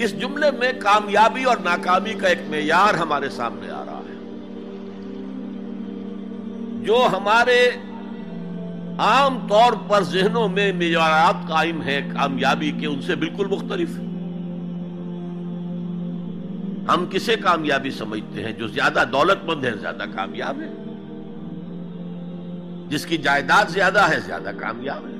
اس 0.00 0.20
جملے 0.20 0.50
میں 0.50 0.72
کامیابی 0.78 1.44
اور 1.44 1.56
ناکامی 1.56 2.14
کا 2.14 2.28
ایک 2.28 2.38
معیار 2.48 2.94
ہمارے 2.94 3.28
سامنے 3.28 3.70
آ 3.70 3.84
رہا 3.84 4.00
ہے۔ 4.08 4.14
جو 6.84 7.08
ہمارے 7.12 7.70
عام 8.98 9.48
طور 9.48 9.72
پر 9.88 10.02
ذہنوں 10.02 10.48
میں 10.48 10.72
معیارات 10.72 11.48
قائم 11.48 11.82
ہیں، 11.82 12.12
کامیابی 12.12 12.70
کے، 12.70 12.86
ان 12.86 13.02
سے 13.02 13.14
بالکل 13.14 13.46
مختلف۔ 13.46 13.88
ہم 16.90 17.06
کسے 17.10 17.36
کامیابی 17.36 17.90
سمجھتے 17.90 18.44
ہیں 18.44 18.52
جو 18.52 18.66
زیادہ 18.66 19.04
دولت 19.12 19.44
مند 19.44 19.64
ہے، 19.64 19.72
زیادہ 19.80 20.04
کامیاب 20.14 20.60
ہے۔ 20.60 20.68
جس 22.88 23.06
کی 23.06 23.16
جائیداد 23.16 23.64
زیادہ 23.68 24.08
ہے، 24.10 24.20
زیادہ 24.20 24.50
کامیاب 24.58 25.06
ہے۔ 25.06 25.18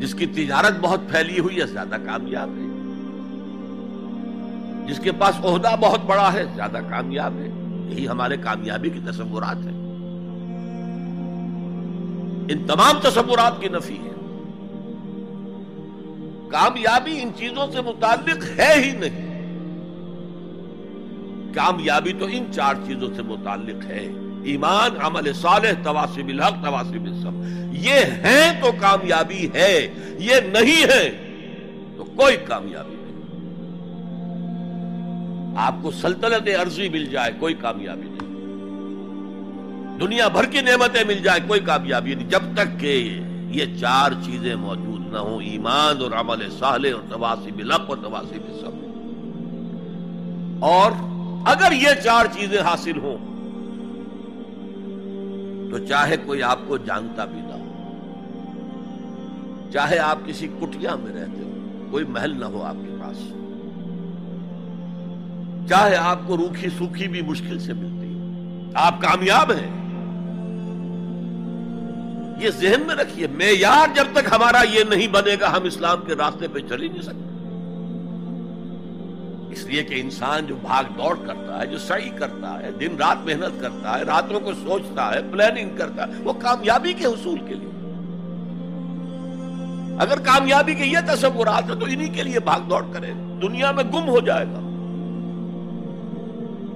جس 0.00 0.14
کی 0.14 0.26
تجارت 0.26 0.74
بہت 0.80 1.00
پھیلی 1.08 1.38
ہوئی 1.38 1.60
ہے، 1.60 1.66
زیادہ 1.66 1.96
کامیاب 2.06 2.48
ہے۔ 2.48 2.67
جس 4.88 4.98
کے 4.98 5.12
پاس 5.12 5.34
عہدہ 5.44 5.70
بہت 5.80 6.00
بڑا 6.04 6.32
ہے، 6.32 6.44
زیادہ 6.54 6.78
کامیاب 6.90 7.32
ہے۔ 7.38 7.48
یہی 7.88 8.08
ہمارے 8.08 8.36
کامیابی 8.36 8.90
کی 8.90 9.00
تصورات 9.06 9.56
ہیں۔ 9.56 9.78
ان 12.48 12.66
تمام 12.66 13.00
تصورات 13.02 13.60
کی 13.60 13.68
نفی 13.68 13.94
ہے۔ 13.94 14.10
کامیابی 16.50 17.22
ان 17.22 17.30
چیزوں 17.36 17.66
سے 17.72 17.80
متعلق 17.80 18.58
ہے 18.58 18.74
ہی 18.76 18.92
نہیں۔ 18.92 19.28
کامیابی 21.54 22.12
تو 22.12 22.26
ان 22.30 22.44
چار 22.52 22.74
چیزوں 22.86 23.08
سے 23.16 23.22
متعلق 23.22 23.86
ہے۔ 23.86 24.08
ایمان، 24.44 24.90
عمل 25.00 25.32
صالح 25.32 25.72
تواسب 25.82 26.28
الحق 26.28 26.64
تواسب 26.64 27.04
السب 27.04 27.44
یہ 27.72 28.00
ہیں 28.24 28.62
تو 28.62 28.70
کامیابی 28.80 29.48
ہے، 29.54 29.88
یہ 30.18 30.34
نہیں 30.52 30.82
ہے 30.84 31.34
تو 31.96 32.04
کوئی 32.04 32.36
کامیابی 32.36 32.94
نہیں۔ 32.94 33.07
آپ 35.58 35.74
کو 35.82 35.90
سلطنت 35.90 36.48
عرضی 36.60 36.88
مل 36.88 37.06
جائے، 37.06 37.32
کوئی 37.38 37.54
کامیابی 37.54 38.08
نہیں۔ 38.08 38.26
دنیا 40.00 40.28
بھر 40.28 40.44
کی 40.44 40.60
نعمتیں 40.60 41.04
مل 41.04 41.18
جائے، 41.22 41.40
کوئی 41.46 41.60
کامیابی 41.60 42.14
نہیں۔ 42.14 42.28
جب 42.30 42.42
تک 42.54 42.80
کہ 42.80 43.20
یہ 43.50 43.64
چار 43.80 44.12
چیزیں 44.24 44.54
موجود 44.54 45.12
نہ 45.12 45.18
ہوں، 45.18 45.42
ایمان 45.42 46.02
اور 46.02 46.12
عمل 46.12 46.50
صالح 46.58 46.92
اور 46.92 47.02
تواسب 47.10 47.58
الحق 47.58 47.88
اور 47.88 47.96
تواسب 48.02 48.44
السب 48.48 48.74
اور 50.64 50.92
اگر 51.46 51.72
یہ 51.72 51.92
چار 52.04 52.24
چیزیں 52.32 52.60
حاصل 52.60 52.98
ہوں، 52.98 53.18
تو 55.70 55.78
چاہے 55.86 56.16
کوئی 56.26 56.42
آپ 56.42 56.60
کو 56.66 56.76
جانتا 56.76 57.24
بھی 57.24 57.40
نہ 57.40 57.54
ہو، 57.54 57.66
چاہے 59.72 59.98
آپ 59.98 60.18
کسی 60.26 60.46
کٹیا 60.60 60.94
میں 60.94 61.12
رہتے 61.12 61.42
ہو، 61.42 61.50
کوئی 61.90 62.04
محل 62.04 62.32
نہ 62.40 62.44
ہو 62.44 62.62
آپ 62.62 62.78
کے 62.84 62.92
پاس۔ 63.00 63.18
چاہے 65.68 65.96
آپ 65.96 66.18
کو 66.26 66.36
روکھی 66.36 66.68
سوکھی 66.78 67.08
بھی 67.08 67.22
مشکل 67.22 67.58
سے 67.58 67.72
ملتی 67.72 68.14
ہو۔ 68.14 68.70
آپ 68.74 69.00
کامیاب 69.00 69.52
ہیں۔ 69.52 69.78
یہ 72.40 72.50
ذہن 72.50 72.80
میں 72.86 72.94
رکھیے، 72.94 73.26
معیار 73.26 73.96
جب 73.96 74.04
تک 74.12 74.28
ہمارا 74.32 74.62
یہ 74.70 74.84
نہیں 74.88 75.08
بنے 75.08 75.36
گا، 75.40 75.52
ہم 75.52 75.64
اسلام 75.64 76.00
کے 76.06 76.14
راستے 76.14 76.48
پہ 76.48 76.58
چل 76.58 76.82
ہی 76.82 76.88
نہیں 76.88 77.02
سکتے۔ 77.02 77.28
اس 79.52 79.66
لیے 79.66 79.82
کہ 79.82 80.00
انسان 80.00 80.46
جو 80.46 80.56
بھاگ 80.56 80.84
دوڑ 80.84 81.16
کرتا 81.26 81.60
ہے، 81.60 81.66
جو 81.66 81.78
صحیح 81.78 82.10
کرتا 82.10 82.62
ہے، 82.62 82.70
دن 82.72 82.96
رات 82.98 83.26
محنت 83.26 83.60
کرتا 83.60 83.98
ہے، 83.98 84.02
راتوں 84.02 84.40
کو 84.40 84.52
سوچتا 84.52 85.14
ہے 85.14 85.20
پلاننگ 85.32 85.76
کرتا 85.76 86.08
ہے، 86.08 86.12
وہ 86.22 86.32
کامیابی 86.32 86.92
کے 86.92 87.06
حصول 87.06 87.38
کے 87.38 87.54
لیے۔ 87.54 87.68
اگر 89.98 90.18
کامیابی 90.18 90.74
کے 90.74 90.84
یہ 90.84 90.98
تصورات 91.06 91.62
ہے 91.62 91.74
تو 91.74 91.84
انہی 91.84 92.08
کے 92.08 92.22
لیے 92.22 92.40
بھاگ 92.40 92.60
دوڑ 92.60 92.84
کرے 92.92 93.12
دنیا 93.42 93.70
میں 93.70 93.84
گم 93.84 94.08
ہو 94.08 94.20
جائے 94.20 94.46
گا۔ 94.46 94.67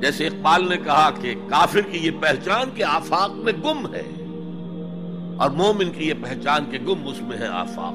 جیسے 0.02 0.26
اقبال 0.26 0.68
نے 0.68 0.76
کہا 0.76 1.10
کہ 1.20 1.34
کافر 1.48 1.80
کی 1.80 1.98
یہ 1.98 2.10
پہچان 2.20 2.70
کے 2.74 2.84
آفاق 2.84 3.30
میں 3.34 3.52
گم 3.64 3.94
ہے 3.94 4.02
اور 5.36 5.50
مومن 5.50 5.90
کی 5.90 6.08
یہ 6.08 6.14
پہچان 6.22 6.64
کے 6.70 6.78
گم 6.78 7.08
اس 7.08 7.22
میں 7.22 7.38
ہے 7.38 7.46
آفاق 7.46 7.94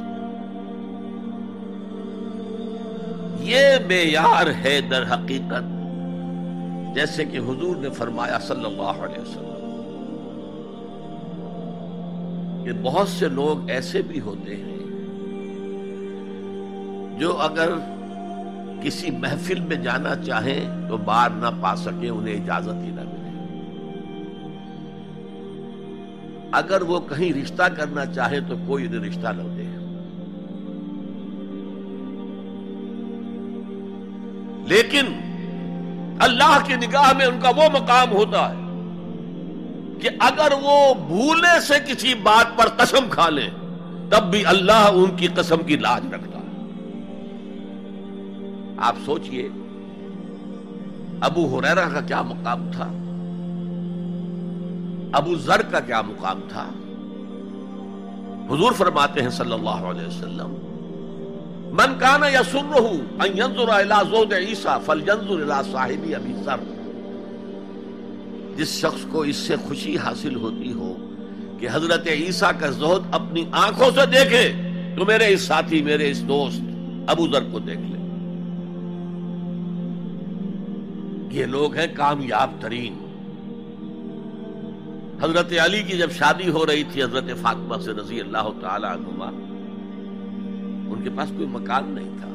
یہ 3.42 3.68
معیار 3.88 4.48
ہے 4.64 4.82
در 4.82 5.04
حقیقت، 5.14 5.66
جیسے 6.96 7.26
کہ 7.26 7.38
حضور 7.38 7.76
نے 7.76 7.90
فرمایا 7.90 8.40
صلی 8.40 8.66
اللہ 8.66 9.04
علیہ 9.04 9.22
وسلم۔ 9.22 9.54
کہ 12.66 12.72
بہت 12.84 13.10
سے 13.10 13.30
لوگ 13.30 13.70
ایسے 13.70 14.02
بھی 14.02 14.20
ہوتے 14.20 14.56
ہیں 14.56 14.78
جو 17.20 17.38
اگر 17.38 17.70
کسی 18.84 19.12
محفل 19.12 19.60
میں 19.60 19.76
جانا 19.76 20.16
چاہیں 20.16 20.90
تو 20.90 20.98
بار 20.98 21.30
نہ 21.30 21.48
پا 21.62 21.76
سکے 21.76 22.10
انہیں 22.10 22.44
اجازت 22.44 22.84
ہی 22.84 22.90
نہ 22.90 23.02
ملے۔ 23.02 23.28
اگر 26.52 26.82
وہ 26.82 27.00
کہیں 27.00 27.42
رشتہ 27.42 27.64
کرنا 27.64 28.06
چاہے 28.06 28.40
تو 28.40 28.56
کوئی 28.68 28.88
انہیں 28.88 29.00
رشتہ 29.00 29.28
نہ 29.28 29.42
دے۔ 29.42 29.68
لیکن 34.68 35.06
اللہ 36.20 36.58
کی 36.66 36.76
نگاہ 36.76 37.14
میں 37.18 37.26
ان 37.26 37.40
کا 37.40 37.50
وہ 37.50 37.64
مقام 37.74 38.12
ہوتا 38.12 38.50
ہے 38.50 38.56
کہ 40.02 40.10
اگر 40.20 40.52
وہ 40.62 40.94
بھولے 40.94 41.60
سے 41.60 41.74
کسی 41.88 42.14
بات 42.14 42.58
پر 42.58 42.70
قسم 42.70 43.10
کھا 43.10 43.30
لے 43.30 43.50
تب 44.10 44.32
بھی 44.32 44.46
اللہ 44.46 44.90
ان 44.94 45.16
کی 45.16 45.28
قسم 45.28 45.64
کی 45.64 45.78
لاج 45.78 46.14
رکھتا 46.14 46.37
آپ 48.78 48.96
سوچئے، 49.06 49.48
ابو 51.22 51.58
حریرہ 51.58 51.90
کا 51.90 52.02
کیا 52.02 52.22
مقام 52.22 52.72
تھا؟ 52.72 52.92
ابو 55.12 55.36
ذر 55.36 55.62
کا 55.62 55.80
کیا 55.80 56.02
مقام 56.02 56.40
تھا؟ 56.50 56.70
حضور 58.50 58.72
فرماتے 58.72 59.22
ہیں 59.22 59.30
صلی 59.30 59.54
اللہ 59.54 59.86
علیہ 59.92 60.08
وسلم، 60.08 60.56
من 61.74 61.98
کانا 62.00 62.28
یا 62.28 62.42
سن 62.52 62.74
رہو 62.74 64.24
عیسیٰ 64.32 64.78
فل 64.86 65.02
صاحبی 65.72 66.16
ابھی 66.16 66.34
ذر. 66.44 66.64
جس 68.58 68.68
شخص 68.68 69.06
کو 69.12 69.22
اس 69.22 69.36
سے 69.36 69.56
خوشی 69.68 69.98
حاصل 69.98 70.36
ہوتی 70.36 70.72
ہو 70.74 70.96
کہ 71.60 71.68
حضرت 71.74 72.08
عیسیٰ 72.08 72.52
کا 72.60 72.70
زہد 72.70 73.02
اپنی 73.12 73.46
آنکھوں 73.52 73.92
سے 73.96 74.06
دیکھے، 74.06 74.52
تو 74.98 75.06
میرے 75.06 75.34
اس 75.34 75.42
ساتھی، 75.42 75.82
میرے 75.82 76.12
اس 76.12 76.28
دوست 76.28 76.62
ابو 77.08 77.28
ذر 77.28 77.44
کو 77.52 77.60
دیکھ 77.60 77.80
لے۔ 77.80 78.07
یہ 81.32 81.46
لوگ 81.46 81.76
ہیں 81.76 81.88
کامیاب 81.94 82.52
ترین۔ 82.60 83.04
حضرت 85.22 85.54
علی 85.64 85.84
کی 85.84 85.98
جب 85.98 86.12
شادی 86.12 86.50
ہو 86.50 86.66
رہی 86.66 86.84
تھی 86.84 87.04
حضرت 87.04 87.24
فاطمہ 87.42 87.78
سے 87.78 87.92
رضی 87.92 88.20
اللہ 88.20 88.50
تعالی 88.62 88.86
عنہ 88.86 89.24
ان 90.94 91.02
کے 91.04 91.10
پاس 91.16 91.30
کوئی 91.30 91.48
مکان 91.48 91.90
نہیں 91.90 92.18
تھا۔ 92.18 92.28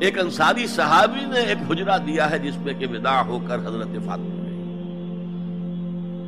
ایک 0.00 0.18
انصاری 0.18 0.66
صحابی 0.66 1.24
نے 1.24 1.40
ایک 1.40 1.70
حجرہ 1.70 1.98
دیا 1.98 2.30
ہے 2.30 2.38
جس 2.38 2.56
میں 2.56 2.74
کہ 2.74 2.86
وداع 2.86 3.22
ہو 3.22 3.38
کر 3.48 3.58
حضرت 3.58 3.88
فاطمہ 4.06 4.40
نے۔ 4.40 4.50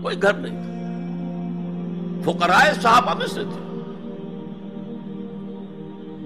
کوئی 0.03 0.22
گھر 0.22 0.34
نہیں 0.34 0.62
تھا۔ 0.62 0.72
فقرائے 2.32 2.72
صاحب 2.82 3.12
ہمیں 3.12 3.26
سے 3.26 3.44
تھے۔ 3.44 3.72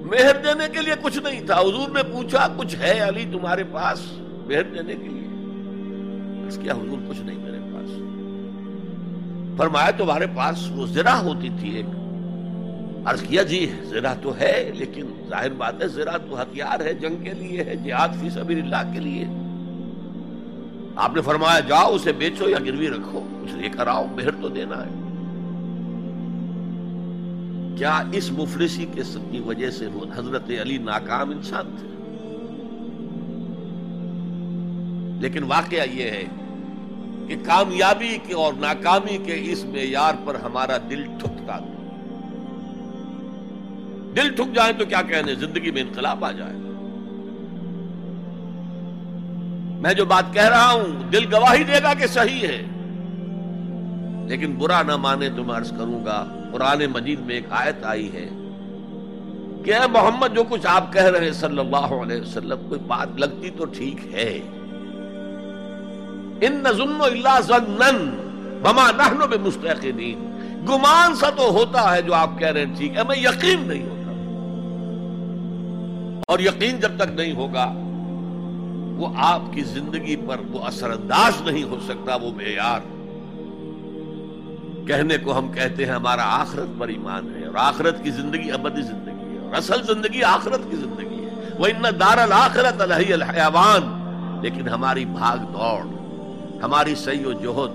مہر 0.07 0.37
دینے 0.45 0.65
کے 0.73 0.81
لیے 0.81 0.95
کچھ 1.03 1.19
نہیں 1.19 1.47
تھا۔ 1.47 1.61
حضور 1.61 1.89
نے 1.89 2.03
پوچھا، 2.03 2.49
کچھ 2.57 2.77
ہے 2.77 3.09
علی 3.09 3.25
تمہارے 3.33 3.65
پاس 3.73 4.01
مہر 4.47 4.63
دینے 4.63 4.95
کے 4.95 5.09
لیے؟ 5.09 5.29
اس 6.49 6.59
کیا 6.63 6.73
حضور 6.73 6.99
کچھ 7.09 7.21
نہیں 7.21 7.39
میرے 7.39 7.59
پاس؟ 7.75 7.91
فرمایا، 9.59 9.91
تمہارے 9.91 10.27
پاس 10.37 10.71
وہ 10.71 10.87
زرا 10.87 11.21
ہوتی 11.21 11.49
تھی 11.61 11.71
ایک۔ 11.71 11.87
عرض 13.05 13.23
کیا 13.23 13.43
جی 13.43 13.73
زرا 13.83 14.15
تو 14.23 14.39
ہے، 14.41 14.71
لیکن 14.75 15.07
ظاہر 15.29 15.51
بات 15.51 15.83
ہے 15.83 15.89
زرا 15.89 16.17
تو 16.17 16.43
ہتھیار 16.43 16.81
ہے، 16.81 16.95
جنگ 16.95 17.25
کے 17.25 17.33
لیے 17.33 17.65
ہے، 17.65 17.77
جہاد 17.77 18.09
فی 18.21 18.31
سبیل 18.31 18.61
اللہ 18.61 18.93
کے 18.93 19.01
لیے۔ 19.01 19.25
آپ 20.97 21.15
نے 21.15 21.23
فرمایا، 21.23 21.61
جاؤ، 21.61 21.95
اسے 21.95 22.13
بیچو 22.13 22.49
یا 22.49 22.59
گروی 22.59 22.89
رکھو 22.89 23.21
کچھ 23.43 23.55
لے 23.55 23.69
کر 23.69 23.87
آؤ 23.87 24.07
مہر 24.07 24.31
تو 24.31 24.49
دینا 24.49 24.87
ہے۔ 24.87 25.06
کیا 27.79 28.03
اس 28.13 28.31
مفلسی 28.33 28.87
کے 28.95 29.03
کی 29.31 29.41
وجہ 29.41 29.71
سے 29.71 29.87
حضرت 30.17 30.51
علی 30.63 30.79
ناکام 30.79 31.31
انسان 31.31 31.77
تھے؟ 31.79 31.87
لیکن 35.21 35.43
واقعہ 35.43 35.89
یہ 35.93 36.11
ہے 36.11 36.25
کہ 37.29 37.37
کامیابی 37.45 38.19
کے 38.27 38.35
اور 38.35 38.53
ناکامی 38.53 39.19
کے 39.25 39.41
اس 39.53 39.65
معیار 39.65 40.15
پر 40.25 40.35
ہمارا 40.35 40.77
دل 40.91 41.05
ٹھکتا 41.05 41.59
دل 44.17 44.31
ٹھک 44.31 44.55
جائے 44.55 44.73
تو 44.73 44.85
کیا 44.85 45.03
کہنے؟ 45.03 45.35
زندگی 45.35 45.71
میں 45.71 45.83
انقلاب 45.83 46.25
آ 46.25 46.33
جائے۔ 46.33 46.55
میں 49.81 49.95
جو 49.95 50.05
بات 50.05 50.33
کہہ 50.35 50.49
رہا 50.49 50.71
ہوں، 50.73 51.13
دل 51.13 51.35
گواہی 51.35 51.65
دے 51.65 51.83
گا 51.83 51.95
کہ 51.95 52.07
صحیح 52.07 52.47
ہے، 52.49 52.63
لیکن 54.29 54.55
برا 54.55 54.83
نہ 54.83 54.97
مانے 54.97 55.29
تو 55.37 55.45
میں 55.45 55.55
عرض 55.55 55.71
کروں 55.71 56.05
گا 56.05 56.25
قرآن 56.57 56.83
مجید 56.93 57.21
میں 57.21 57.35
ایک 57.35 57.45
آیت 57.51 57.85
آئی 57.85 58.13
ہے 58.13 58.29
کہ 59.65 59.75
اے 59.75 59.87
محمد، 59.93 60.35
جو 60.35 60.45
کچھ 60.45 60.67
آپ 60.67 60.93
کہہ 60.93 61.03
رہے 61.03 61.25
ہیں 61.25 61.33
صلی 61.33 61.59
اللہ 61.59 61.95
علیہ 61.97 62.21
وسلم، 62.21 62.59
کوئی 62.69 62.81
بات 62.87 63.09
لگتی 63.17 63.51
تو 63.51 63.65
ٹھیک 63.65 64.15
ہے۔ 64.15 64.41
ان 66.41 66.53
نظن 66.53 67.01
اللہ 67.01 67.41
زنن 67.41 68.11
بما 68.63 68.91
نحن 68.97 69.31
بے 69.31 69.39
مستحقین 69.39 70.37
گمان 70.69 71.15
سا 71.15 71.31
تو 71.31 71.51
ہوتا 71.51 71.97
ہے 71.97 72.03
جو 72.03 72.15
آپ 72.15 72.39
کہہ 72.39 72.49
رہے 72.49 72.67
ہیں 72.67 72.75
ٹھیک 72.77 72.97
ہے، 72.97 73.03
میں 73.03 73.19
یقین 73.19 73.69
نہیں 73.69 73.83
ہوتا۔ 73.83 74.11
اور 76.29 76.39
یقین 76.39 76.81
جب 76.81 76.97
تک 76.97 77.21
نہیں 77.21 77.33
ہوگا، 77.33 77.73
وہ 78.97 79.09
آپ 79.17 79.43
کی 79.53 79.63
زندگی 79.63 80.17
پر 80.17 80.41
وہ 80.51 80.65
اثر 80.65 80.91
انداز 80.91 81.43
نہیں 81.43 81.63
ہو 81.63 81.79
سکتا، 81.89 82.15
وہ 82.15 82.33
معیار۔ 82.33 82.96
کہنے 84.87 85.19
کو 85.19 85.39
ہم 85.39 85.53
کہتے 85.53 85.87
ہیں 85.87 85.93
ہمارا 85.93 86.41
آخرت 86.41 86.79
پر 86.79 86.89
ایمان 86.89 87.37
ہے 87.37 87.47
اور 87.47 87.55
آخرت 87.59 88.05
کی 88.05 88.11
زندگی 88.11 88.51
ابدی 88.53 88.83
زندگی 88.83 89.35
ہے 89.35 89.39
اور 89.39 89.55
اصل 89.55 89.83
زندگی 89.83 90.23
آخرت 90.23 90.61
کی 90.71 90.77
زندگی 90.77 91.25
ہے۔ 91.25 91.31
وہ 91.59 91.67
ان 91.67 91.83
دار 92.01 92.19
الآخرت 92.19 92.81
الحی 92.81 93.13
الحیوان۔ 93.13 94.07
لیکن 94.43 94.69
ہماری 94.69 95.05
بھاگ 95.05 95.37
دوڑ، 95.37 95.87
ہماری 96.63 96.95
سی 96.95 97.25
و 97.25 97.33
جوہد 97.33 97.71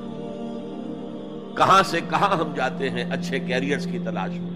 کہاں 1.58 1.84
سے 1.84 2.00
کہاں 2.10 2.38
ہم 2.38 2.54
جاتے 2.56 2.90
ہیں 2.90 3.12
اچھے 3.12 3.40
کیریئرز 3.40 3.88
کی 3.92 4.00
تلاش 4.00 4.30
میں۔ 4.30 4.52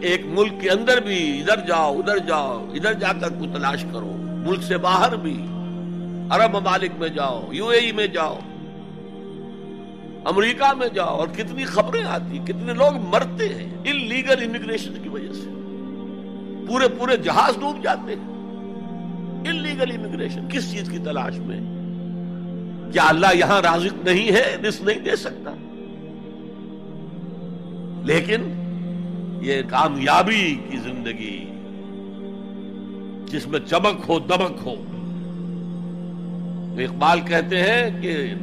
ایک 0.00 0.26
ملک 0.26 0.52
کے 0.60 0.70
اندر 0.70 1.00
بھی 1.00 1.40
ادھر 1.40 1.66
جاؤ 1.66 1.98
ادھر 1.98 2.18
جاؤ، 2.18 2.66
ادھر 2.74 2.92
جا 2.92 3.12
کر 3.20 3.28
کو 3.28 3.44
تلاش 3.54 3.84
کرو۔ 3.92 4.12
ملک 4.18 4.62
سے 4.62 4.78
باہر 4.78 5.16
بھی۔ 5.16 5.46
عرب 6.30 6.56
ممالک 6.56 6.90
میں 6.98 7.08
جاؤ، 7.08 7.48
یو 7.52 7.68
اے 7.68 7.78
ای 7.78 7.92
میں 7.92 8.06
جاؤ۔ 8.06 8.38
امریکہ 10.26 10.74
میں 10.74 10.88
جاؤ 10.88 11.18
اور 11.18 11.28
کتنی 11.28 11.64
خبریں 11.64 12.04
آتی، 12.04 12.38
کتنے 12.38 12.72
لوگ 12.72 12.92
مرتے 13.08 13.48
ہیں 13.48 13.78
ان 13.84 13.96
لیگل 13.96 14.42
امیگریشن 14.42 14.94
کی 15.02 15.08
وجہ 15.08 15.32
سے۔ 15.32 15.48
پورے 16.68 16.88
پورے 16.88 17.16
جہاز 17.16 17.54
ڈوب 17.54 17.84
جاتے 17.84 18.14
ہیں۔ 18.14 18.34
ان 19.48 19.56
لیگل 19.56 19.90
امیگریشن 19.90 20.48
کس 20.48 20.72
چیز 20.72 20.90
کی 20.90 20.98
تلاش 20.98 21.34
میں؟ 21.38 21.60
کیا 22.92 23.08
اللہ 23.08 23.26
یہاں 23.34 23.62
رازق 23.62 24.04
نہیں 24.04 24.32
ہے؟ 24.32 24.56
رس 24.68 24.80
نہیں 24.80 24.98
دے 24.98 25.16
سکتا۔ 25.16 25.50
لیکن 28.04 28.42
یہ 29.42 29.62
کامیابی 29.68 30.58
کی 30.70 30.76
زندگی، 30.76 31.44
جس 33.26 33.46
میں 33.46 33.60
چمک 33.60 34.08
ہو، 34.08 34.18
دمک 34.18 34.66
ہو۔ 34.66 34.74
اقبال 36.78 37.20
کہتے 37.20 37.62
ہیں 37.62 38.02
کہ 38.02 38.34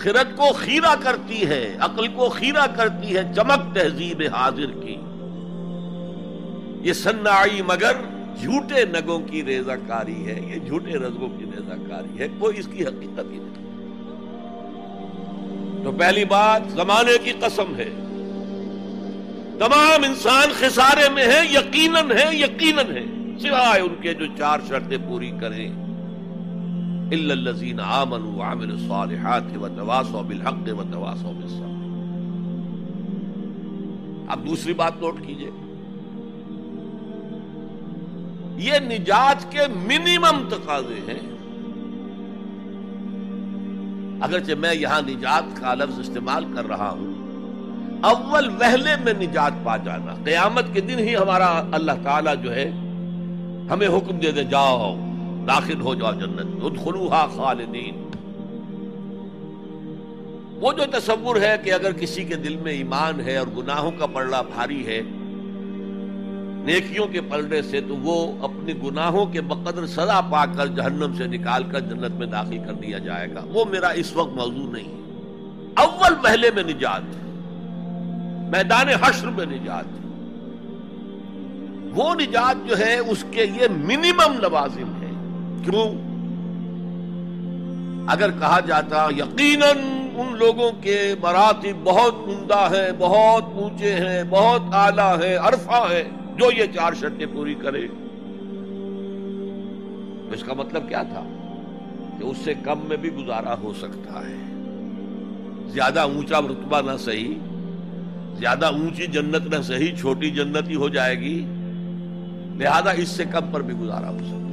خرد 0.00 0.36
کو 0.36 0.52
خیرہ 0.52 0.94
کرتی 1.02 1.46
ہے، 1.46 1.76
عقل 1.80 2.08
کو 2.08 2.28
خیرہ 2.28 2.66
کرتی 2.76 3.16
ہے، 3.16 3.32
چمک 3.36 3.74
تہذیب 3.74 4.22
حاضر 4.34 4.70
کی۔ 4.82 4.96
یہ 6.88 6.92
سنائی 6.92 7.62
مگر 7.62 7.92
جھوٹے 8.40 8.84
نگوں 8.84 9.18
کی 9.18 9.44
ریزہ 9.44 9.72
کاری 9.86 10.26
ہے، 10.26 10.40
یہ 10.48 10.66
جھوٹے 10.66 10.90
رزگوں 10.90 11.28
کی 11.28 11.44
ریزہ 11.44 11.88
کاری 11.88 12.18
ہے، 12.18 12.28
کوئی 12.38 12.58
اس 12.58 12.66
کی 12.66 12.84
حقیقت 12.84 13.30
ہی 13.30 13.38
نہیں۔ 13.38 13.50
تو 15.84 15.92
پہلی 15.92 16.24
بات، 16.24 16.62
زمانے 16.68 17.18
کی 17.24 17.32
قسم 17.32 17.76
ہے۔ 17.76 17.88
تمام 19.58 20.04
انسان 20.04 20.48
خسارے 20.58 21.08
میں 21.08 21.26
ہیں، 21.26 21.54
یقیناً 21.54 22.10
ہے 22.10 22.36
یقیناً 22.36 22.96
ہے 22.96 23.04
سوائے 23.38 23.80
ان 23.80 23.94
کے 24.00 24.14
جو 24.14 24.26
چار 24.38 24.58
شرطیں 24.68 24.98
پوری 25.08 25.32
کریں۔ 25.40 25.89
الزین 27.12 27.80
آمن 27.80 28.40
عامل 28.40 28.70
الصالحات 28.70 29.56
و 29.60 29.68
تواسو 29.68 30.22
بالحق 30.22 30.68
و 30.78 30.82
تواسو 30.92 31.32
بالصبر. 31.32 31.78
اب 34.32 34.46
دوسری 34.46 34.72
بات 34.74 35.00
نوٹ 35.00 35.16
کیجیے. 35.26 35.50
یہ 38.56 38.78
نجات 38.78 39.50
کے 39.52 39.66
منیمم 39.84 40.48
تقاضے 40.48 41.00
ہیں. 41.08 41.20
اگرچہ 44.20 44.54
میں 44.60 44.74
یہاں 44.74 45.00
نجات 45.02 45.60
کا 45.60 45.74
لفظ 45.74 45.98
استعمال 46.00 46.44
کر 46.56 46.68
رہا 46.68 46.90
ہوں، 46.90 47.12
اول 48.02 48.48
وہلے 48.60 48.96
میں 49.04 49.12
نجات 49.20 49.64
پا 49.64 49.76
جانا. 49.76 50.14
قیامت 50.24 50.72
کے 50.72 50.80
دن 50.80 50.98
ہی 50.98 51.16
ہمارا 51.16 51.50
اللہ 51.72 52.02
تعالی 52.04 52.30
جو 52.42 52.54
ہے 52.54 52.70
ہمیں 53.70 53.88
حکم 53.88 54.18
دے 54.18 54.30
دے، 54.32 54.44
جاؤ 54.44 54.94
داخل 55.48 55.80
ہو 55.80 55.94
جاؤ 55.94 56.12
جنت 56.12 56.64
ادخلوہا 56.64 57.26
خالدین۔ 57.36 58.06
وہ 60.60 60.72
جو 60.72 60.82
تصور 60.92 61.36
ہے 61.36 61.56
کہ 61.64 61.72
اگر 61.72 61.92
کسی 61.92 62.24
کے 62.24 62.34
دل 62.34 62.56
میں 62.56 62.72
ایمان 62.72 63.20
ہے 63.20 63.36
اور 63.36 63.46
گناہوں 63.56 63.90
کا 63.98 64.06
پڑا 64.06 64.42
بھاری 64.42 64.86
ہے، 64.86 65.00
نیکیوں 66.64 67.06
کے 67.06 67.20
پلڑے 67.20 67.62
سے 67.62 67.80
تو 67.80 67.96
وہ 67.96 68.44
اپنی 68.44 68.72
گناہوں 68.82 69.26
کے 69.26 69.40
بقدر 69.40 69.86
سزا 69.86 70.20
پا 70.30 70.46
کر 70.46 70.66
جہنم 70.66 71.14
سے 71.16 71.26
نکال 71.26 71.64
کر 71.64 71.80
جنت 71.80 72.10
میں 72.10 72.26
داخل 72.26 72.58
کر 72.66 72.72
دیا 72.72 72.98
جائے 72.98 73.34
گا۔ 73.34 73.44
وہ 73.46 73.64
میرا 73.64 73.88
اس 73.88 74.16
وقت 74.16 74.32
موضوع 74.32 74.70
نہیں 74.72 75.00
اول 75.76 76.14
پہلے 76.22 76.50
میں 76.54 76.62
نجات، 76.62 77.02
میدان 78.50 78.88
حشر 78.88 79.26
میں 79.26 79.46
نجات۔ 79.46 79.84
وہ 81.94 82.14
نجات 82.14 82.68
جو 82.68 82.78
ہے، 82.78 82.98
اس 82.98 83.24
کے 83.30 83.44
یہ 83.44 83.68
منیمم 83.84 84.38
لوازم 84.40 84.99
ہے۔ 84.99 84.99
کیوں؟ 85.64 86.10
اگر 88.08 88.30
کہا 88.30 88.60
جاتا 88.60 89.08
یقیناً 89.16 89.76
ان 90.14 90.38
لوگوں 90.38 90.70
کے 90.80 91.14
مراتب 91.22 91.84
بہت 91.84 92.14
عمدہ 92.14 92.68
ہیں، 92.70 92.92
بہت 92.98 93.44
اونچے 93.52 93.94
ہیں، 93.94 94.22
بہت 94.30 94.62
اعلیٰ 94.72 95.18
ہے 95.22 95.36
عرفہ 95.36 95.86
ہے 95.90 96.04
جو 96.36 96.50
یہ 96.56 96.64
چار 96.74 96.92
شرطیں 97.00 97.26
پوری 97.32 97.54
کرے 97.54 97.86
اس 100.34 100.42
کا 100.42 100.52
مطلب 100.54 100.88
کیا 100.88 101.02
تھا؟ 101.02 101.22
کہ 102.18 102.24
اس 102.24 102.36
سے 102.44 102.54
کم 102.54 102.78
میں 102.88 102.96
بھی 102.96 103.10
گزارا 103.12 103.54
ہو 103.62 103.72
سکتا 103.78 104.20
ہے۔ 104.28 104.36
زیادہ 105.66 106.00
اونچا 106.00 106.40
رتبہ 106.40 106.92
نہ 106.92 106.96
صحیح، 106.96 107.34
زیادہ 108.38 108.66
اونچی 108.66 109.06
جنت 109.06 109.54
نہ 109.54 109.62
صحیح، 109.62 109.94
چھوٹی 110.00 110.30
جنت 110.30 110.68
ہی 110.68 110.74
ہو 110.74 110.88
جائے 110.88 111.20
گی۔ 111.20 111.46
لہذا 112.58 112.90
اس 112.90 113.08
سے 113.08 113.24
کم 113.24 113.52
پر 113.52 113.62
بھی 113.62 113.74
گزارا 113.74 114.08
ہو 114.08 114.18
سکتا 114.18 114.46
ہے۔ 114.46 114.49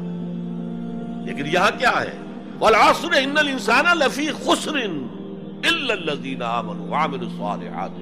لیکن 1.27 1.45
یہاں 1.45 1.71
کیا 1.79 1.95
ہے؟ 2.01 2.17
والعصر 2.59 3.11
ان 3.21 3.37
الانسان 3.37 3.85
لفی 3.97 4.27
خسر 4.45 4.75
الا 4.75 5.93
الذين 5.93 6.41
امنوا 6.41 6.87
وعملوا 6.87 7.29
الصالحات 7.29 7.95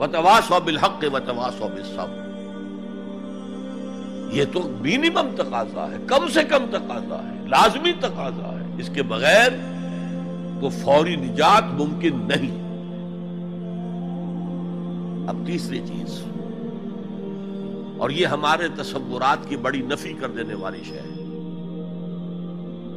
وتواصوا 0.00 0.58
بالحق 0.58 1.04
وتواصوا 1.12 1.68
بالصبر 1.74 2.26
یہ 4.32 4.44
تو 4.52 4.60
مینیمم 4.80 5.28
تقاضا 5.36 5.86
ہے، 5.90 5.96
کم 6.06 6.28
سے 6.28 6.42
کم 6.44 6.64
تقاضا 6.70 7.18
ہے، 7.24 7.46
لازمی 7.48 7.92
تقاضا 8.00 8.52
ہے۔ 8.52 8.66
اس 8.78 8.90
کے 8.94 9.02
بغیر 9.02 9.50
تو 10.60 10.68
فوری 10.82 11.16
نجات 11.16 11.72
ممکن 11.74 12.14
نہیں۔ 12.28 12.56
اب 15.28 15.36
تیسری 15.46 15.80
چیز، 15.88 16.20
اور 17.98 18.10
یہ 18.10 18.26
ہمارے 18.26 18.68
تصورات 18.76 19.48
کی 19.48 19.56
بڑی 19.56 19.82
نفی 19.82 20.12
کر 20.20 20.28
دینے 20.28 20.54
والی 20.54 20.82
شے 20.88 21.00
ہے۔ 21.00 21.17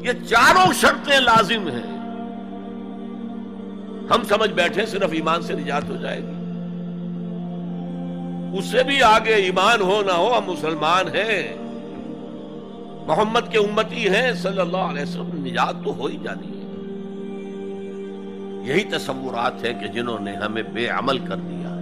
یہ 0.01 0.11
چاروں 0.27 0.73
شرطیں 0.73 1.19
لازم 1.19 1.67
ہیں۔ 1.67 2.01
ہم 4.09 4.23
سمجھ 4.23 4.51
بیٹھے 4.51 4.85
صرف 4.85 5.09
ایمان 5.11 5.41
سے 5.41 5.53
نجات 5.53 5.89
ہو 5.89 5.95
جائے 5.95 6.21
گی۔ 6.21 6.41
اس 8.57 8.65
سے 8.65 8.83
بھی 8.83 9.03
آگے 9.03 9.33
ایمان 9.33 9.81
ہو 9.81 10.01
نہ 10.01 10.11
ہو، 10.11 10.37
ہم 10.37 10.51
مسلمان 10.51 11.07
ہیں۔ 11.07 11.55
محمد 13.07 13.39
کے 13.49 13.57
امتی 13.57 14.09
ہیں، 14.09 14.33
صلی 14.33 14.59
اللہ 14.59 14.77
علیہ 14.77 15.01
وسلم، 15.01 15.45
نجات 15.45 15.75
تو 15.85 15.95
ہو 15.95 16.05
ہی 16.05 16.17
جانی 16.23 16.47
ہے۔ 16.47 16.61
یہی 18.69 18.83
تصورات 18.83 19.65
ہیں 19.65 19.79
کہ 19.79 19.87
جنہوں 19.87 20.19
نے 20.19 20.35
ہمیں 20.35 20.63
بے 20.63 20.87
عمل 20.87 21.17
کر 21.17 21.35
دیا۔ 21.35 21.57
ہے 21.57 21.81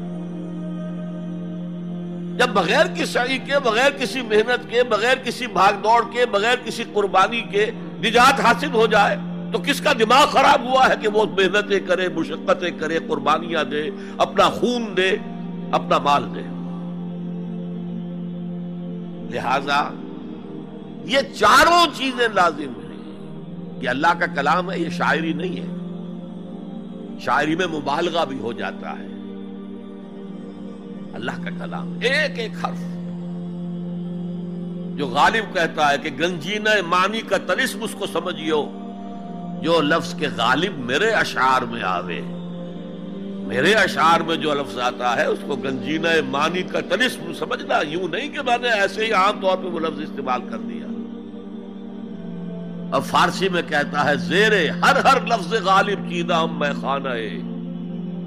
جب 2.38 2.50
بغیر 2.50 2.86
کسی 2.96 3.38
کے، 3.38 3.60
بغیر 3.60 3.92
کسی 3.92 4.22
محنت 4.22 4.70
کے، 4.70 4.84
بغیر 4.84 5.18
کسی 5.24 5.48
بھاگ 5.48 5.74
دوڑ 5.74 6.04
کے، 6.12 6.26
بغیر 6.26 6.56
کسی 6.66 6.84
قربانی 6.94 7.42
کے 7.42 7.72
نجات 8.04 8.40
حاصل 8.40 8.74
ہو 8.74 8.88
جائے 8.88 9.18
تو 9.54 9.60
کس 9.60 9.82
کا 9.82 9.94
دماغ 9.94 10.26
خراب 10.26 10.64
ہوا 10.64 10.90
ہے 10.90 10.94
کہ 11.02 11.08
وہ 11.08 11.26
محنتیں 11.26 11.80
کرے، 11.80 12.10
مشقتیں 12.10 12.72
کرے، 12.80 13.00
قربانیاں 13.08 13.64
دے، 13.64 13.90
اپنا 14.18 14.50
خون 14.50 14.98
دے، 14.98 15.16
اپنا 15.72 15.98
مال 15.98 16.24
دے؟ 16.36 16.42
لہذا 19.36 19.90
یہ 21.06 21.20
چاروں 21.36 21.86
چیزیں 21.98 22.28
لازم 22.34 22.74
ہیں 22.78 22.90
یہ 23.84 23.90
اللہ 23.90 24.14
کا 24.20 24.26
کلام 24.26 24.72
ہے، 24.72 24.80
یہ 24.80 24.90
شاعری 24.90 25.34
نہیں 25.34 25.58
ہے۔ 25.58 25.76
شاعری 27.20 27.56
میں 27.56 27.68
مبالغہ 27.68 28.26
بھی 28.26 28.40
ہو 28.40 28.54
جاتا 28.54 29.00
ہے۔ 29.00 29.08
اللہ 31.14 31.44
کا 31.44 31.50
کلام، 31.60 32.00
ایک 32.02 32.40
ایک 32.40 32.66
حرف۔ 32.66 32.99
جو 35.00 35.08
غالب 35.08 35.54
کہتا 35.54 35.92
ہے 35.92 35.98
کہ 35.98 36.10
گنجین 36.10 36.68
مانی 36.86 37.22
کا 37.22 37.38
تلسم 37.38 37.84
اس 37.84 37.96
کو 38.00 38.06
سمجھیو، 38.14 38.66
جو 39.64 39.82
لفظ 39.82 40.14
کے 40.14 40.28
غالب 40.38 40.78
میرے 40.78 41.10
اشعار 41.10 41.62
میں 41.62 41.84
آوے۔ 41.84 42.22
میرے 43.48 43.74
اشعار 43.74 44.20
میں 44.20 44.36
جو 44.36 44.54
لفظ 44.54 44.80
آتا 44.80 45.18
ہے، 45.18 45.26
اس 45.26 45.40
کو 45.48 45.56
گنجینا 45.56 46.10
مانی 46.30 46.62
کا 46.62 46.80
تلسم 46.80 47.34
سمجھنا 47.40 47.80
یوں 47.88 48.08
نہیں 48.08 48.30
کہ 48.30 48.42
میں 48.42 48.58
نے 48.58 48.70
ایسے 48.70 49.06
ہی 49.06 49.12
عام 49.12 49.42
طور 49.42 49.58
پہ 49.58 49.68
وہ 49.68 49.80
لفظ 49.80 50.02
استعمال 50.02 50.42
کر 50.52 50.58
دیا۔ 50.58 50.86
اب 52.96 53.06
فارسی 53.06 53.50
میں 53.50 53.62
کہتا 53.68 54.06
ہے، 54.06 54.16
زیر 54.16 54.70
ہر 54.70 55.06
ہر 55.06 55.22
لفظ 55.26 55.54
غالب 55.54 56.10
چیدہ 56.10 56.34
ہم 56.34 56.60
میں 56.60 56.74
خانہ 56.82 57.10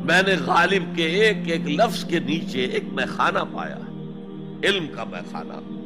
میں 0.04 0.22
نے 0.26 0.36
غالب 0.46 0.96
کے 0.96 1.04
ایک 1.04 1.36
ایک 1.44 1.68
لفظ 1.68 2.04
کے 2.04 2.18
نیچے 2.18 2.64
ایک 2.64 2.84
میں 2.92 3.06
خانہ 3.16 3.38
پایا۔ 3.38 3.78
علم 4.64 4.86
کا 4.96 5.04
میں 5.04 5.20
خانہ۔ 5.32 5.81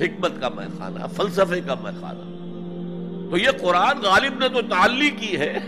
حکمت 0.00 0.32
کا 0.40 0.48
میں 0.48 0.66
خانہ، 0.78 1.06
فلسفے 1.16 1.60
کا 1.60 1.74
میں 1.82 1.92
خانہ۔ 2.00 2.34
تو 3.30 3.36
یہ 3.36 3.50
قرآن 3.60 3.98
غالب 4.02 4.38
نے 4.38 4.48
تو 4.48 4.62
تعلی 4.62 5.10
کی 5.10 5.38
ہے، 5.38 5.58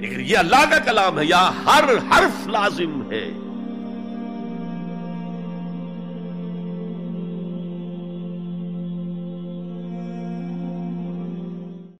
لیکن 0.00 0.20
یہ 0.20 0.36
اللہ 0.36 0.70
کا 0.70 0.78
کلام 0.78 1.18
ہے، 1.18 1.24
یا 1.24 1.50
ہر 1.64 1.84
حرف 1.84 2.48
لازم 2.48 3.12
ہے۔ 3.12 3.30